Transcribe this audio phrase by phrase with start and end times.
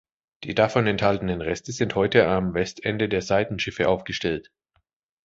[0.45, 4.49] Die davon erhaltenen Reste sind heute am Westende der Seitenschiffe aufgestellt.